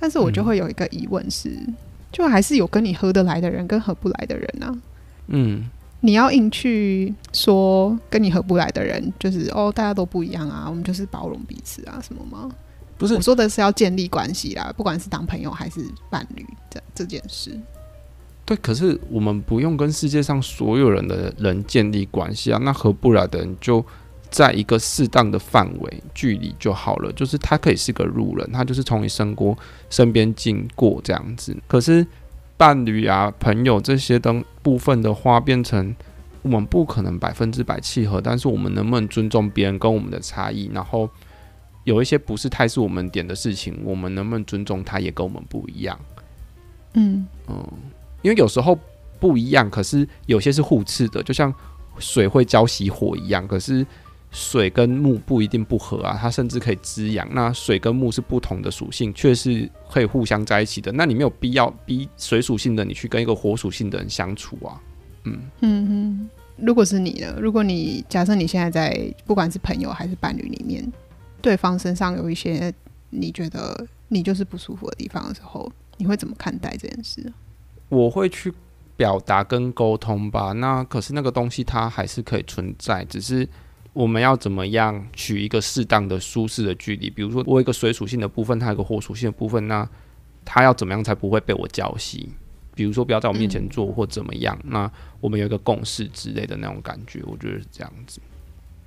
[0.00, 1.76] 但是我就会有一个疑问是，嗯、
[2.10, 4.76] 就还是有跟你合得来的人跟合不来的人啊。
[5.30, 5.68] 嗯，
[6.00, 12.48] 你要硬去说跟你合不来的人，就是哦，大家都不一样啊，我们就是包容彼此啊，什么吗？
[12.96, 15.80] 不是我说的是要建立关系啦，不管是当朋友还是
[16.10, 17.58] 伴侣这这件事。
[18.44, 23.84] 对，可是我们不用跟世界上所有人的人建立关系啊，那合不来的人就
[24.30, 27.12] 在一个适当的范围距离就好了。
[27.12, 29.56] 就是他可以是个路人，他就是从你身过
[29.90, 31.56] 身边经过这样子。
[31.66, 32.06] 可是
[32.58, 35.94] 伴侣啊、朋友这些等部分的话，变成
[36.42, 40.68] 我们不可能百分之百契合，但是我们能不能尊重别人跟我们的差异？
[40.74, 41.08] 然后
[41.84, 45.98] 有一些不是太是我们点的事情，我们能不能尊重他也跟我们不一样？
[46.94, 47.64] 嗯嗯，
[48.22, 48.78] 因为有时候
[49.20, 51.54] 不一样，可是有些是互斥的，就像
[51.98, 53.86] 水会浇熄火一样，可是。
[54.30, 57.26] 水跟木不一定不合啊，它甚至可以滋养。
[57.32, 60.92] 那水跟木是不同的属性，却是可以互相在一起的。
[60.92, 64.80] 那你没有必要逼水属性的你去跟一个火属性的人相处啊。
[65.24, 66.30] 嗯嗯嗯。
[66.56, 67.34] 如果是你呢？
[67.40, 70.86] 如果你假设你现在在不管是朋友还是伴侣里面，
[71.40, 72.72] 对方身上有一些
[73.08, 77.32] 你觉得你就是不舒服的地方的时候，你会怎么看待这件事？
[77.88, 78.52] 我会去
[78.94, 80.52] 表达跟沟通吧。
[80.52, 83.48] 那可是那个东西它还是可以存在，只是。
[83.98, 87.10] 我们要怎么样取一个适当的舒适的距离？
[87.10, 89.84] 比如说，我有一个水属性的部分，它有一个火属性的部分，那
[90.44, 92.24] 它要怎么样才不会被我浇熄？
[92.76, 94.56] 比如说，不要在我面前做或怎么样？
[94.62, 98.20] 嗯、那我们有一个共识之类的那种感觉，我觉得是这样子。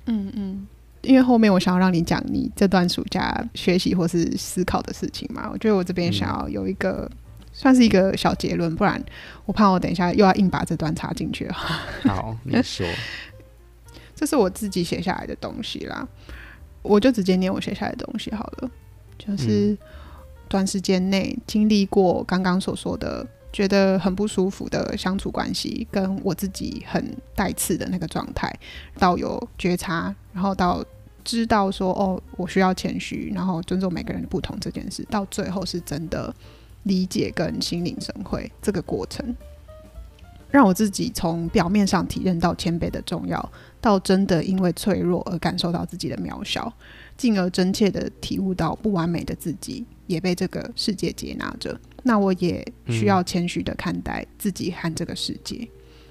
[0.06, 0.66] 嗯嗯，
[1.02, 7.16] 因为后面我想要让你讲你这段暑假学习或是思考的事情嘛，我觉得我这边想要有一个、嗯、
[7.52, 8.98] 算是一个小结论，不然
[9.44, 11.52] 我怕我等一下又要硬把这段插进去了。
[11.52, 12.86] 好，你说。
[14.22, 16.06] 这是我自己写下来的东西啦，
[16.80, 18.70] 我就直接念我写下来的东西好了。
[19.18, 19.76] 就是
[20.48, 27.04] 短时间内经历过刚刚所说的，觉得很不舒服的相处关系，跟我自己很
[27.34, 28.48] 带刺的那个状态，
[28.96, 30.84] 到有觉察，然后到
[31.24, 36.32] 知道说哦，我需要谦虚，然后尊重每个人的不同这件事，到最后是真的
[36.84, 39.34] 理解跟心领神会这个过程。
[40.52, 46.70] 让我自己从表面上体认到谦卑的重要，到真的因为脆弱而感受到自己的渺小，
[47.16, 51.80] 进而真切的体悟到不完美的自己也被这个世界接纳着。
[52.02, 55.56] 那我也需要谦虚的看待自己和这个世界，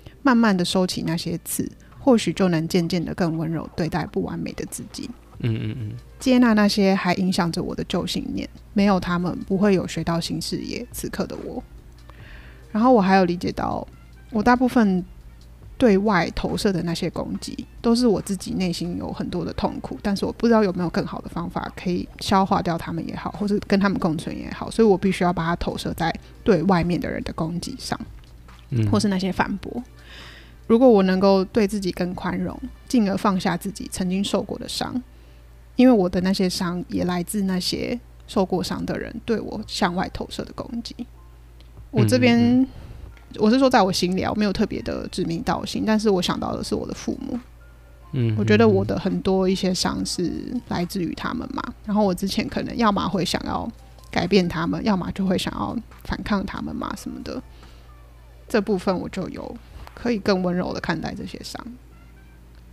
[0.06, 5.08] 嗯、慢慢的收起那些刺，或许就能渐渐的更温柔对待不完美的自己。
[5.42, 10.84] 嗯嗯嗯，接纳那些还影响着我的旧信念，没有他们，不会有学到新视野。
[10.92, 11.64] 此刻的我，
[12.72, 13.88] 然后我还有理解到。
[14.32, 15.04] 我大部分
[15.78, 26.14] 对外投射的那些攻击，都是我自己内心有很多的痛苦，但是我不知道有没有更好的方法可以消化掉他们也好，或是跟他们共存也好，所以我必须要把它投射在
[26.44, 28.00] 对外面的人的攻击上，
[28.70, 29.84] 嗯，或是那些反驳。
[30.68, 35.02] 如果我能够对自己更宽容，进而放下自己曾经受过的伤，
[35.76, 40.96] 因为我的那些伤也来自那些受过伤的人对我向外投射的攻击。
[41.90, 42.66] 我这边。
[43.38, 47.40] 我是说，在我心里，我没有特别的指名道姓，但是我想到的是我的父母。
[48.14, 50.32] 嗯，我觉得我的很多一些伤是
[50.68, 51.64] 来自于他们嘛。
[51.86, 53.70] 然后我之前可能要么会想要
[54.10, 57.42] 改变他们，要么就会想要反抗他们嘛什么的。
[58.50, 59.56] 这部分我就有
[59.94, 61.66] 可以更温柔的看待这些伤，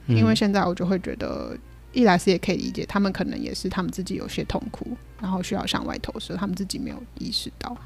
[0.09, 1.57] 因为现在我就会觉得，
[1.93, 7.77] 一来是也可以理解，他们可能也是他们自己有些痛苦，然后需要向外投射，他们自己没有意识到。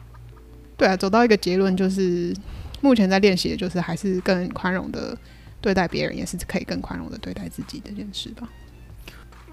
[0.83, 2.35] 对啊，走到一个结论就是。
[2.85, 5.16] 目前在练习的就是还是更宽容的
[5.61, 8.49] 对待别人，也是可以更宽容的对待自己这件事吧。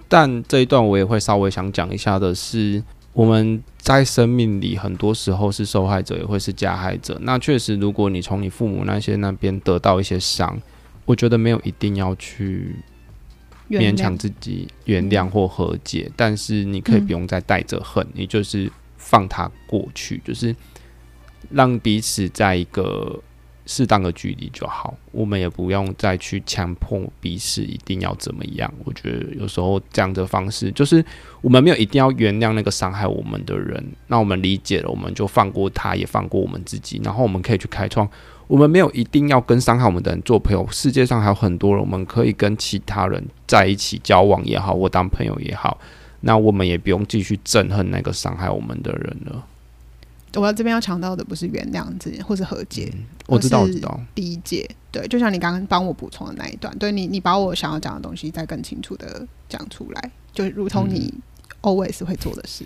[0.08, 7.16] 但这一段我也会稍微想讲一下的是，我们在生命里很多时候是受害者，也会是加害者。
[7.22, 10.60] 那确实，如果你从你父母那些那边得到一些伤，
[11.04, 12.74] 我觉得没有一定要去
[13.68, 20.52] 勉强自己原谅或和解，嗯、但是你可以不用再带着恨，你就是放它过去，就是。
[21.50, 23.18] 让彼此在一个
[23.66, 28.72] 适当的距离就好，我们也不用再去强迫彼此一定要怎么样。
[28.84, 31.04] 我觉得有时候这样的方式，就是
[31.40, 38.08] 我们没有一定要原谅那个伤害我们的人，那我们理解了，我们就放过他，也放过我们自己，然后我们可以去开创。
[38.48, 45.78] 我们没有一定要跟伤害我们的人做朋友，世界上还有很多人，我们可以跟其他人在一起交往也好，或当朋友也好。
[46.22, 49.46] 那我们也不用继续憎恨那个伤害我们的人了。
[50.34, 54.68] 我要这边要强调的不是原谅这件，或是和解，嗯，我知道，我知道，理解。
[54.92, 61.12] 对，就像你刚刚帮我补充的那一段，对你，你把我想要讲的东西再更清楚的讲出来，就如同你
[61.62, 62.64] always 会做的事。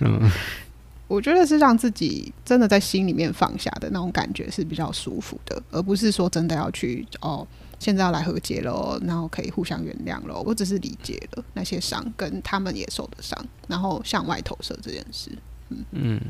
[0.00, 0.30] 嗯，
[1.08, 7.46] 我觉得是让自己真的在心里面放下的那种感觉是比较舒服的，而不是说真的要去哦，
[7.78, 10.38] 现在要来和解了，然后可以互相原谅了。
[10.40, 15.30] 我只是理解了那些伤，跟他们也受的伤，然后向外投射这件事。
[15.70, 16.20] 嗯嗯。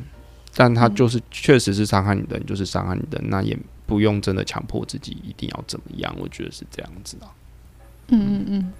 [0.56, 7.28] 但他就是确实是伤害你的，你就是伤害你的，那也不用真的强迫自己一定要怎么样，我觉得是这样子啊。
[8.08, 8.72] 嗯嗯嗯。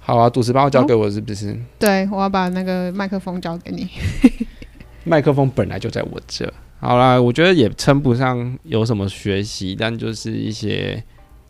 [0.00, 1.56] 好啊，主持把我交给我是不是？
[1.78, 3.88] 对，我要把那个麦克风交给你。
[5.04, 6.52] 麦克风本来就在我这。
[6.80, 11.02] 好啦，我觉得也称不上有什么学习，但就是一些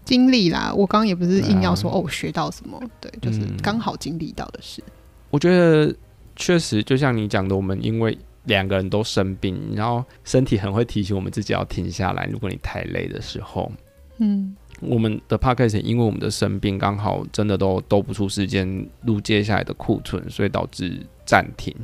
[0.05, 0.73] 经历啦。
[0.75, 4.83] 我刚刚也不是硬要说、啊、哦，学到什么，对，就是刚好经历到的事。
[5.31, 5.95] 我觉得
[6.35, 12.27] 确实就像你讲的，我们因为两个人都生病，然后身体很会提醒我们自己要停下来。
[12.33, 13.71] 如果你太累的时候，
[14.19, 21.75] 嗯，我们的 podcast 因为我们的生病，刚好真的都都不出时间录接下来的库存，所以导致暂停。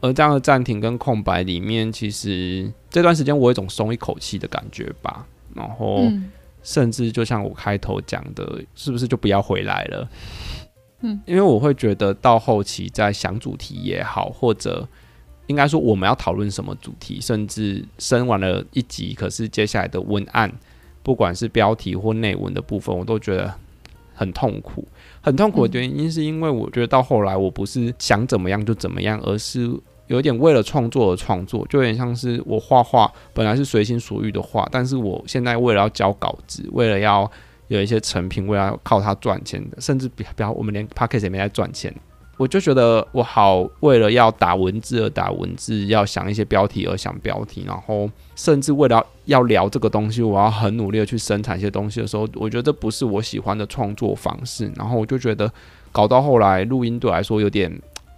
[0.00, 5.26] 而这样的暂停跟空白里面，其实这段时间我有一种松一口气的感觉吧。
[5.54, 6.10] 然后，
[6.62, 10.08] 甚至就像我开头讲的，是不是就不要回来了？
[11.00, 14.88] 嗯，因为我会觉得到后期在想主题也好，或者
[15.50, 20.50] 应该说我们要讨论什么主题，甚至生完了一集，可是接下来的文案，
[21.02, 23.52] 不管是标题或内文的部分，我都觉得
[24.14, 24.86] 很痛苦。
[25.20, 29.70] 很痛苦的原因是因为我觉得到后来我不是想怎么样就怎么样，而是。
[30.06, 37.30] 有点为了创作而创作，就有点像是我画画本来是随心所欲的画，但是我现在为了要交稿子，为了要
[37.68, 41.94] 有一些成品，为了要靠它赚钱的，甚至比比方我们连 Podcast 也没在赚钱，
[42.40, 55.52] 我就觉得我好为了要打文字而打文字，要想一些标题而想标题，然后甚至为了要聊这个东西，我要很努力的去生产一些东西的时候，我觉得这不是我喜欢的创作方式，然后我就觉得
[55.92, 57.70] 搞到后来录音对我来说有点。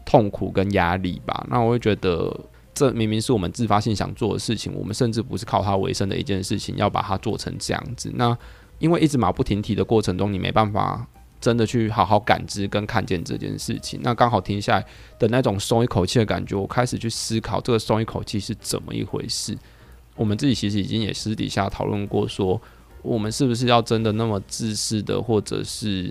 [0.05, 2.39] 痛苦跟压力吧，那我会觉得
[2.75, 8.13] 这明明是我们自发性想做的事情，我们甚至不是靠它为生的一件事情，要把它做成这样子。
[8.17, 8.37] 那
[8.79, 11.07] 因为一直马不停蹄的过程中，你没办法
[11.43, 14.01] 真的去好好感知跟看见这件事情。
[14.03, 14.87] 那刚好停下来
[15.19, 19.55] 的那种松一口气的感觉，我开始去思考这个松一口气是怎么一回事。
[20.17, 22.59] 我们自己其实已经也私底下讨论过，说
[23.03, 26.11] 我们是不是要真的那么自私的，或者是。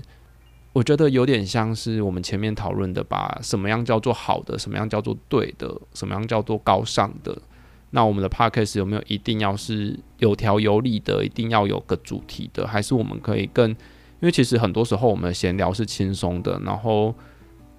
[0.73, 7.37] 我觉得有点像是我们前面讨论的，把什么样叫做好的，什么样叫做对的，什么样叫做高尚的。
[7.89, 13.75] 那我们的 podcast 有没有一定要是有条有理的，一定要有个主题的，还是我们可以更？
[14.21, 17.13] 因为其实很多时候我们闲聊是轻松的，然后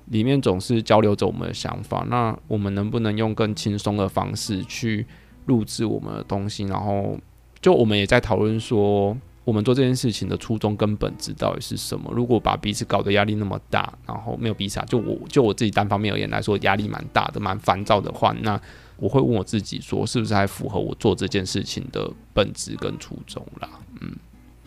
[0.06, 2.04] 里面总是交流着我们的想法。
[2.10, 5.06] 那我们能不能用更轻松的方式去
[5.46, 6.64] 录制我们的东西？
[6.64, 7.18] 然后
[7.60, 9.16] 就我们也在讨论说。
[9.44, 12.08] 我们做这件事情的初衷跟本质到底是什么？
[12.14, 18.60] 如果把彼此搞得压力那么大，然后没有彼此，就我就我自己单方面而言来说，压力蛮大的，蛮烦躁的话，那
[18.98, 23.68] 我会问我自己说，是不是还符合我做这件事情的本质跟初衷啦？
[24.00, 24.12] 嗯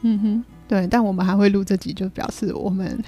[0.07, 0.85] 嗯哼，对。
[0.87, 3.03] 但我们还会录这集，就表示我们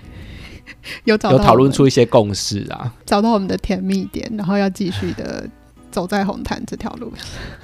[1.06, 5.48] 有找到有讨论出一些共识啊，找到我们的甜蜜点，然后要继续的
[5.92, 7.14] 走在红毯这条路，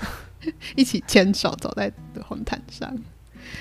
[0.78, 1.92] 一起牵手走在
[2.28, 2.96] 红毯上。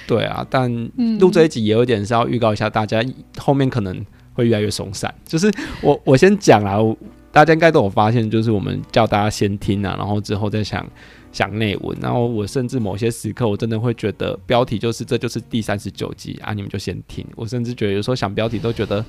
[0.06, 0.70] 对啊，但
[1.18, 3.02] 录这一集也有点是要预告一下大家，
[3.38, 4.04] 后面可能
[4.34, 5.12] 会越来越松散。
[5.24, 6.78] 就是我我先讲啦，
[7.32, 10.86] 大家应该都有发现，就是我们叫大家先听啊，然后之后再想
[11.32, 11.98] 想内文。
[12.00, 17.26] 然后我甚至某些时刻，我真的会觉得标题就是这就是第三十九集啊，你们就先听。
[17.34, 19.04] 我甚至觉得有时候想标题都觉得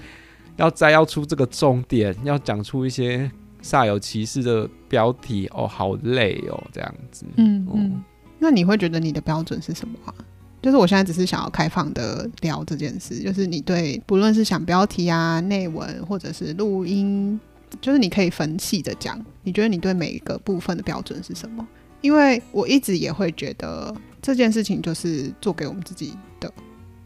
[0.57, 3.29] 要摘要出这个重点，要讲出一些
[3.61, 7.25] 煞有其事的标题哦，好累哦，这样子。
[7.35, 8.03] 嗯嗯，
[8.39, 10.13] 那你会觉得你的标准是什么啊？
[10.61, 17.37] 就是我现在只是想要开放的聊这件事，就是你对不论是想标题啊、内文或者是录音，
[17.81, 19.21] 就是你可以分细的讲。
[19.43, 21.67] 你觉得你对每一个部分的标准是什么？
[22.03, 26.53] 因为我一直也会觉得这件事情就是做给我们自己的，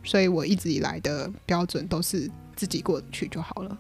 [0.04, 3.78] 所以我一直以来的标准都是自己过得去就好了。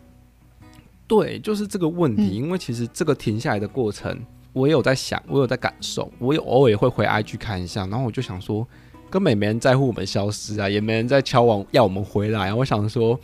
[1.07, 2.21] 对，就是这个问题。
[2.21, 4.17] 嗯，因为其实这个停下来的过程，
[4.53, 8.65] 我也有在想，我有在感受，我也偶尔也会回 IG 看一下，然后我就想说。
[9.09, 12.55] 根本没人在乎我们消失啊，也没人在敲碗要我们回来啊。
[12.57, 13.17] 我想说，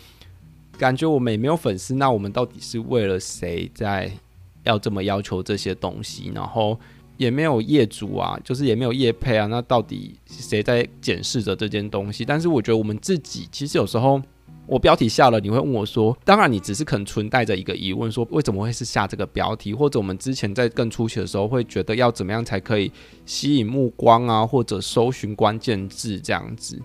[0.78, 4.10] 感觉我们也没有粉丝，那我们到底是为了谁在
[4.64, 6.32] 要这么要求这些东西？
[6.34, 6.80] 然后
[7.18, 12.24] 也没有业主啊，就是也没有业配啊，那到底谁在检视着这件东西？
[12.26, 14.22] 但是我觉得我们自己其实有时候。
[14.66, 19.74] 我标题下了，你会问我说：“当然，你只是可能存带着一个疑问，说为什么会是下这个标题？
[19.74, 22.90] 或者我们之前在更初期的时候，会觉得要怎么样才可以
[23.26, 26.82] 吸引目光啊，或者搜寻关键字这样子？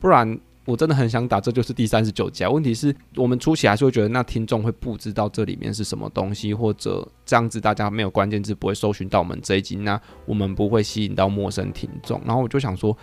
[0.00, 2.44] 不然我真的很想打，这就是第三十九集。
[2.44, 12.20] 问题是我们初期还是会觉得，那听众会不知道这里面是什么东西，或者这样子大家没有关键字不会搜寻到我们这一集，那我们不会吸引到陌生听众。
[12.24, 12.96] 然后我就想说。”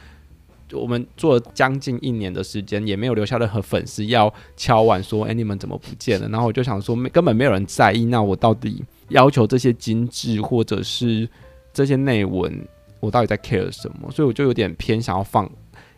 [0.71, 8.05] 我们做了将近一年的时间，也没有留下任何粉丝要敲碗说：“哎，你们怎么不见了？”然后我就想说，根本没有人在意。
[8.05, 11.27] 那我到底要求这些精致，或者是
[11.73, 12.63] 这些内文，
[12.99, 14.11] 我到底在 care 什么？
[14.11, 15.51] 所以我就有点偏想要放，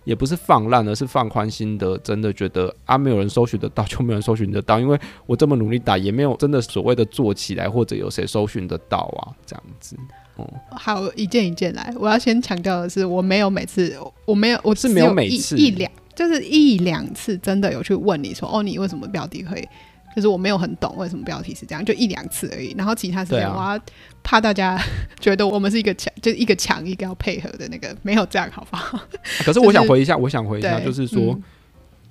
[0.04, 1.98] 也不是放烂，而是放宽心的。
[2.00, 4.80] 真的觉得啊，没有人搜寻得到，就没有人搜寻得到。
[4.80, 9.34] 因为我这么努力打，也没有真的所谓的做起来，或者有谁搜寻得到啊？
[9.46, 9.96] 这样子。
[10.38, 11.94] 哦，好，一件一件来。
[12.00, 13.96] 我要先强调的是，我没有每次，
[14.26, 19.68] 我没有，我是没有每次一两，就是一两次真的有去问你说，哦，你为什么标题可以？
[20.14, 22.76] 就是我没有很懂为什么标题是这样，就一两次而已。
[22.78, 23.80] 然后其他时间，我要
[24.24, 24.80] 怕大家
[25.20, 29.00] 觉得我们是一个强，就是一个强一个要配合的那个，没有这样，好不好？
[29.44, 31.44] 可是我想回一下，就是、我想回一下，就是说、嗯，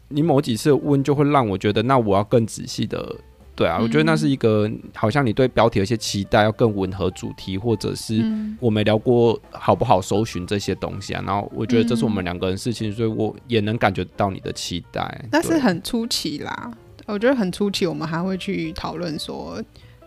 [0.08, 3.16] 你某几次问就会让我觉得，那我要更仔细的，
[3.54, 8.24] 对啊，我觉得那是一个好像你对标题有些期待，要更吻合主题，或者是
[8.58, 11.22] 我没聊过好不好搜寻这些东西啊。
[11.26, 15.24] 然后我觉得这是我们两个人事情，所以我也能感觉到你的期待。
[15.30, 16.72] 那是很出奇啦。
[17.06, 19.61] 我觉得很出奇，我们还会去讨论说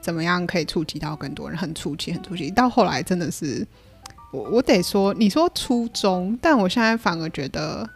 [0.04, 1.58] 怎么样可以触及到更多人。
[1.58, 3.66] 很初期，很初期，到后来真的是
[4.34, 7.90] 我，我得说，你说初衷，但我现在反而觉得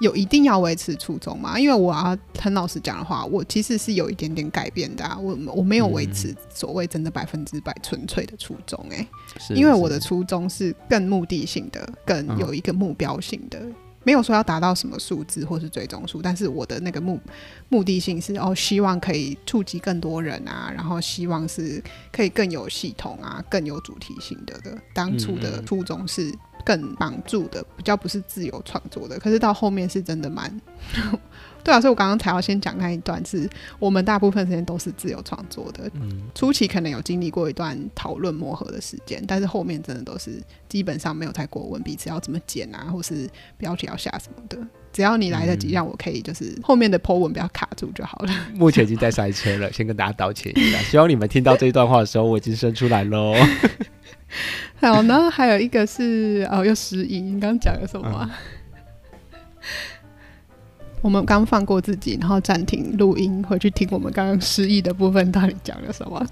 [0.00, 1.56] 有一定要维持初衷嘛？
[1.58, 5.16] 因为我要很老实讲的话，我其实是有一点点改变的啊。
[5.16, 9.06] 我我没有维持所谓真的百分之百纯粹的初衷，哎，
[9.50, 13.60] 因为我的初衷是更目的性的，更有一个目标性的。
[13.60, 13.74] 嗯
[14.04, 17.20] 没有说要达到什么数字或是最终数，但是我的那个目
[17.68, 21.82] 目的性是哦，希望可以触及更多人啊，然后希望是
[22.12, 24.78] 可以更有系统啊，更有主题性的的。
[24.94, 26.32] 当初的初衷是
[26.64, 29.18] 更绑住的，比较不是自由创作的。
[29.18, 30.60] 可是到后面是真的蛮。
[31.62, 33.48] 对啊，所以我刚刚才要先讲那一段，是
[33.78, 35.90] 我们大部分时间都是自由创作的。
[35.94, 44.58] 嗯，初期可能有经历过一段讨论磨合的时间，但是后面真的都是基本上没有太过问彼此要怎么剪啊，或是标题要下什么的。
[44.92, 48.32] 只要你来得及，让我可以就是后面的 po 文不要卡住就好了。
[48.54, 50.78] 目前已经在塞车了，先跟大家道歉一下。
[50.82, 53.34] 希望你们听到这一段话的时候，我已经生出来喽。
[54.80, 57.20] 好，那还有一个是哦，又失忆。
[57.20, 58.08] 你刚刚讲了什么？
[58.22, 58.30] 嗯
[61.00, 66.26] 我们刚放过自己，然后暂停录音，回去听我们刚刚失忆的部分到底讲了什么。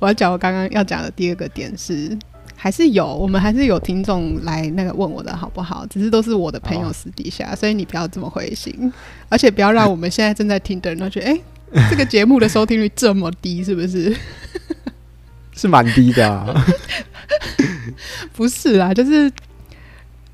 [0.00, 2.18] 我要讲我刚刚要讲的第二个点是，
[2.56, 5.86] 还是有我们还是有听众来那个问我的好不好？
[5.86, 8.92] 只是都是我的朋友私底下，所以你不要这么灰心，
[9.28, 11.40] 而且不要让我们现在正在听的人都觉得，哎、
[11.74, 14.16] 欸，这个节目的收听率这么低，是不是？
[15.60, 16.66] 是蛮低的啊。
[18.32, 19.30] 不是啦，就是。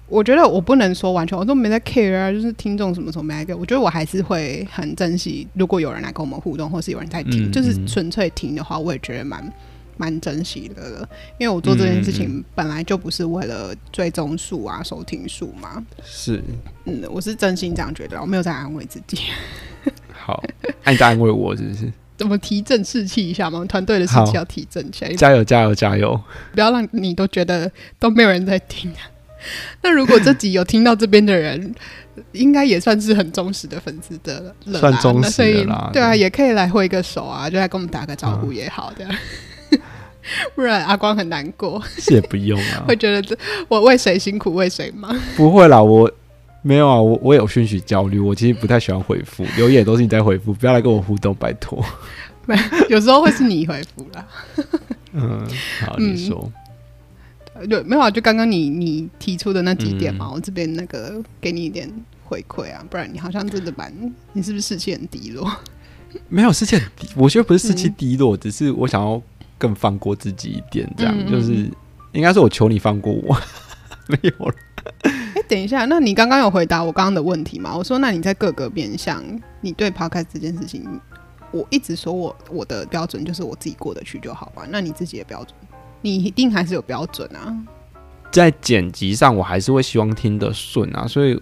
[0.08, 5.44] 我觉得我不能说完全，我都没在 care 啊，就是听众什么时候没来给，我觉得我还是会很珍惜。
[5.54, 9.52] 如果有人来跟我们互动，或是有人在听，嗯、就是纯粹听的话，我也觉得蛮
[9.96, 11.00] 蛮珍惜的。
[11.38, 15.84] 因为我做这件事情本来就不是为了追踪数啊、收听数嘛。
[16.04, 16.40] 是，
[16.84, 19.18] 嗯，我是真心这样觉得，我没有在安慰自己。
[20.12, 20.40] 好，
[20.84, 21.92] 那你在安慰我是不是？
[22.16, 23.64] 怎么提振士气一下嘛？
[23.66, 26.20] 团队的士气要提振起来，加油，加油，加油！
[26.54, 28.92] 不要让你都觉得都没有人在听。
[29.82, 31.74] 那如果这集有听到这边的人，
[32.32, 35.90] 应该也算是很忠实的粉丝的了，算忠实的啦。
[35.92, 39.04] 对啊，也可以来挥个手啊，就来跟我们打个招呼也好的，
[39.70, 39.78] 嗯、
[40.56, 41.80] 不然阿光很难过。
[41.98, 43.36] 是也不用啊， 会觉得这
[43.68, 45.14] 我为谁辛苦为谁忙？
[45.36, 46.10] 不会啦，我
[46.62, 51.84] 没有啊，我我有讯息焦虑，我其实不太喜欢回复 留言，都是你在回复，不要来跟我互动，拜托。
[52.46, 52.56] 没，
[52.90, 54.26] 有时候会是你回复啦。
[55.12, 55.46] 嗯，
[55.84, 56.40] 好，你说。
[56.44, 56.52] 嗯
[57.70, 61.90] 对，没有啊，就刚刚你你提出的那几点嘛，嗯、我这边那个给你一点
[62.22, 63.90] 回馈啊，不然你好像真的蛮，
[64.34, 65.50] 你是不是士气很低落？
[66.28, 69.20] 没有士气很低，我觉得不是士气低落，嗯，只是我想要
[69.56, 71.66] 更放过自己一点，这样就是
[72.12, 73.34] 应该是我求你放过我，
[74.08, 74.54] 没有了。
[75.48, 77.74] 等一下，那你刚刚有回答我刚刚的问题吗？
[77.76, 79.22] 我说，那你在各个面向，
[79.60, 80.84] 你对 Podcast 这件事情，
[81.52, 84.66] 我一直说我我的标准就是我自己过得去就好吧？
[84.68, 85.54] 那你自己的标准？
[86.02, 87.56] 你一定还是有标准啊，
[88.30, 91.38] 在剪辑上，我还是会希望听得顺啊，所以，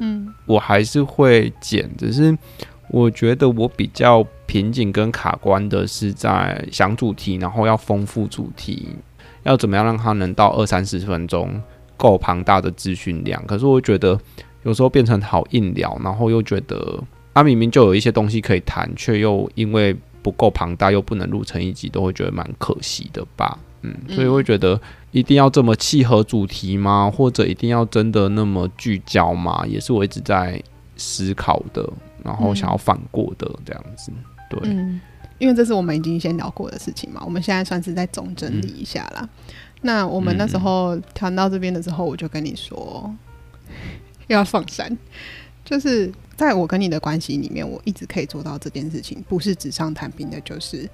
[0.46, 1.90] 我还是会剪。
[1.96, 2.36] 只是
[2.88, 8.88] 我觉得我比较瓶颈跟卡关的是在想主题，然后要丰富主题，
[9.42, 11.60] 要怎么样让它能到二三十分钟，
[11.96, 13.44] 够庞大的资讯量。
[13.46, 14.18] 可是我觉得
[14.62, 23.58] 有时候变成好硬聊，然后又觉得它明明就有一些东西可以谈，却又因为不够庞大，又不能录成一集，都会觉得蛮可惜的吧。
[23.82, 24.80] 嗯，所以会觉得
[25.10, 27.12] 一定要这么契合主题吗？
[27.14, 29.62] 或者一定要真的那么聚焦吗？
[29.68, 30.58] 也是我一直在
[30.96, 31.86] 思考的，
[32.22, 34.10] 然后想要反过的这样子。
[34.48, 34.98] 对，嗯，
[35.38, 39.20] 因为这是我们已经先聊过的事情嘛，我们现在算是在总整理一下啦。
[39.20, 39.28] 嗯、
[39.84, 43.14] 那我们那时候谈到这边的时候，我就跟你说
[44.26, 44.98] 要放闪，
[45.64, 50.88] 就是在我跟你的关系里面，我一直可以做到这件事情，不是纸上谈兵的，就是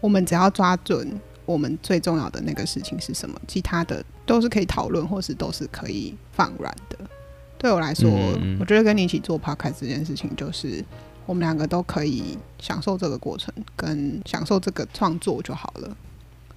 [0.00, 1.20] 我们只要抓准。
[1.44, 3.40] 我们最重要的那个事情是什么？
[3.48, 6.98] 其他的都是可以讨论，或是都是可以放软的。
[7.56, 10.84] 对我来说，嗯，我觉得跟你一起做 podcast 这件事情，就是
[11.24, 15.96] 我们两个都可以享受这个过程，跟享受这个创作就好了。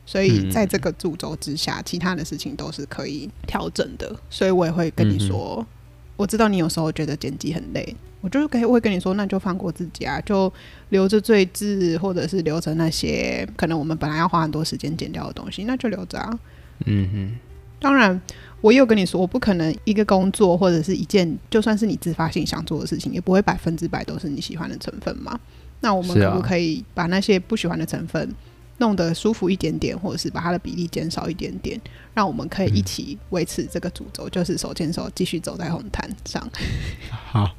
[0.05, 4.13] 所以在这个主轴之下，其他的事情都是可以调整的。
[4.29, 5.65] 所以我也会跟你说，嗯、
[6.17, 10.51] 我知道你有时候觉得剪辑很累，我就可以会跟你说，那就放过自己啊，就
[10.89, 16.39] 留着最字，或者是留着那些可能我们本来要花很多时间剪掉的东西，那就留着啊。
[16.85, 17.39] 嗯哼，
[17.79, 18.21] 当然。
[18.61, 25.39] 我有跟你说，我不可能一个工作或者是一件，就算是你自发性想做的事情，也不会百分之百都是你喜欢的成分嘛。
[25.79, 28.31] 那我们可不可以把那些不喜欢的成分
[28.81, 31.79] 弄得舒服一点点，或者是把它的比例减少一点点，
[32.13, 36.45] 让我们可以一起维持这个主轴，嗯、就是手牵手继续走在红毯上。
[37.09, 37.49] 好，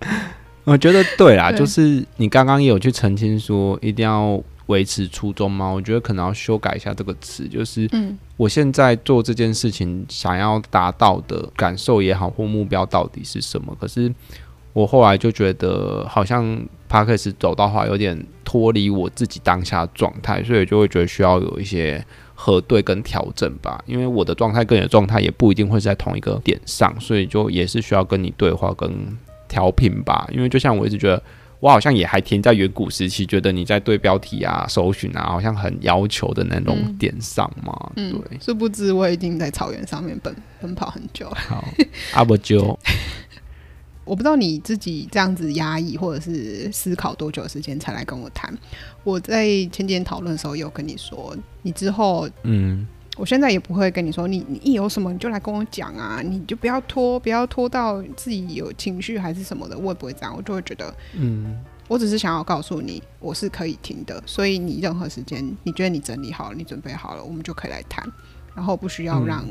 [0.64, 4.42] 我觉得对啦，对就是你刚刚也有去澄清说一定要。
[4.68, 5.68] 维持初衷吗？
[5.68, 13.76] 我觉得可能要修改一下这个词，就是嗯我现在做这件事情想要达到的感受也好，或目标到底是什么？
[13.78, 14.10] 可是
[14.74, 22.04] 我后来就觉得，好像 Podcast 走到话有点脱离我自己当下的状态，所以就会觉得需要有一些
[22.34, 23.82] 核对跟调整吧。
[23.86, 28.90] 因为我的状态跟你的状态也不一定会在同一个点上，所以就也是需要跟你对话跟
[29.48, 30.28] 调频吧。
[30.30, 31.22] 因为就像我一直觉得。
[31.60, 37.72] 我好像也还停在远古时期，觉得你在对标题啊、搜寻啊，好像很要求的那种点上嘛。
[37.96, 38.38] 嗯，对。
[38.38, 41.36] 殊不知我已经在草原上面奔奔跑很久了。
[41.48, 41.64] 好，
[42.12, 42.78] 阿伯就，
[44.04, 48.52] 我不知道你自己这样子压抑或者是思考多久的时间才来跟我谈。
[49.02, 52.86] 我在前几天讨论的时候有跟你说，你之后嗯。
[53.16, 68.04] 我现在也不会跟你说，你你一有什么你就来跟我讲啊，你就不要拖，不要拖到自己有情绪还是什么的，我也不会这样，我就会觉得，嗯，我只是想要告诉你，我是可以听的，所以你任何时间你觉得你整理好了，你准备好了，我们就可以来谈，
[68.52, 69.46] 然后不需要让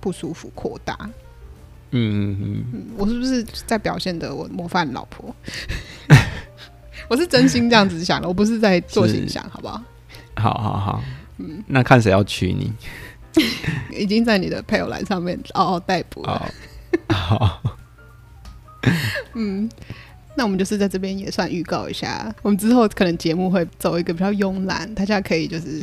[0.00, 0.98] 不舒服扩大。
[1.96, 5.34] 嗯嗯嗯，我是不是在表现的我模范老婆？
[7.08, 9.82] 我是真心这样子想的，我不是在做形象，好不好？
[10.36, 11.04] 好好好。
[11.38, 12.72] 嗯，那看谁要娶你？
[13.92, 16.50] 已经在你的配偶栏上面嗷嗷待哺了。
[17.10, 17.60] 好，
[19.34, 19.68] 嗯，
[20.34, 25.80] 那我们就是在这边也算预告一下，我们之后可能节目会走一个比较慵懒，大家可以就是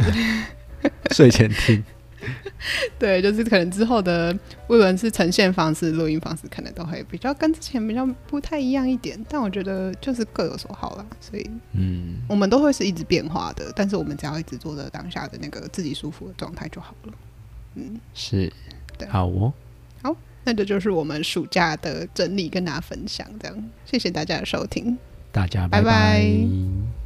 [1.12, 1.84] 睡前听。
[3.00, 9.20] 对，就是可能之后的无论是呈现方式、录音方式，可能都会比较跟之前比较不太一样一点。
[9.30, 13.72] 但我觉得就是各有所好啦，所以嗯，我们都会是一直变化的。
[13.76, 17.14] 但是我们只要一直做着当下的那个自己舒服的状态就好了。
[17.76, 18.52] 嗯，是，
[18.98, 19.52] 对，好哦，
[20.02, 24.98] 好，那这就是我们暑假的整理跟大家分享，这样谢谢大家的收听，
[25.32, 25.84] 大家拜拜。
[25.84, 27.03] 拜拜。